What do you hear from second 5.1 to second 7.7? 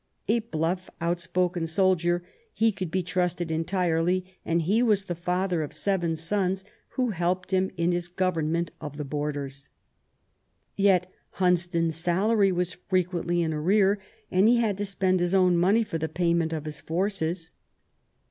father of seven sons who helped him